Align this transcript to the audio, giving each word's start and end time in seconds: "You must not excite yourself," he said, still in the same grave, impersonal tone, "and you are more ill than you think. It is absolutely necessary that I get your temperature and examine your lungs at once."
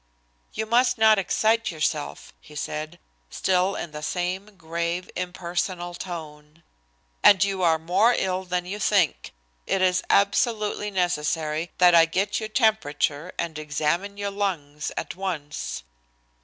"You 0.55 0.65
must 0.65 0.97
not 0.97 1.19
excite 1.19 1.69
yourself," 1.69 2.33
he 2.41 2.55
said, 2.55 2.97
still 3.29 3.75
in 3.75 3.91
the 3.91 4.01
same 4.01 4.57
grave, 4.57 5.11
impersonal 5.15 5.93
tone, 5.93 6.63
"and 7.21 7.43
you 7.43 7.61
are 7.61 7.77
more 7.77 8.11
ill 8.11 8.43
than 8.43 8.65
you 8.65 8.79
think. 8.79 9.31
It 9.67 9.79
is 9.83 10.01
absolutely 10.09 10.89
necessary 10.89 11.69
that 11.77 11.93
I 11.93 12.05
get 12.05 12.39
your 12.39 12.49
temperature 12.49 13.31
and 13.37 13.59
examine 13.59 14.17
your 14.17 14.31
lungs 14.31 14.91
at 14.97 15.13
once." 15.15 15.83